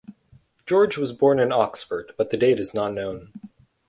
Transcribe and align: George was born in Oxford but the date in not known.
George 0.65 0.97
was 0.97 1.13
born 1.13 1.39
in 1.39 1.51
Oxford 1.51 2.13
but 2.17 2.31
the 2.31 2.35
date 2.37 2.59
in 2.59 2.65
not 2.73 2.91
known. 2.91 3.31